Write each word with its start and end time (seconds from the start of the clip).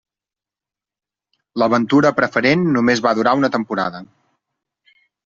L'aventura 1.63 2.11
a 2.11 2.15
preferent 2.21 2.63
només 2.79 3.03
va 3.09 3.13
durar 3.21 3.35
una 3.43 3.51
temporada. 3.57 4.03